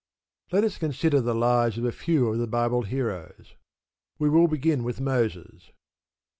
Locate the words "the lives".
1.21-1.77